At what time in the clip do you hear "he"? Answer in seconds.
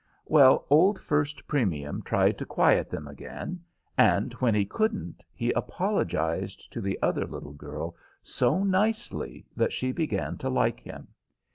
4.55-4.65, 5.31-5.51